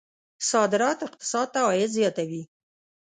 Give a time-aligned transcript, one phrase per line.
[0.51, 2.43] صادرات اقتصاد ته عاید زیاتوي.